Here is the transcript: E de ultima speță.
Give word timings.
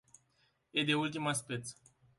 E 0.73 0.83
de 0.83 0.95
ultima 0.95 1.33
speță. 1.33 1.75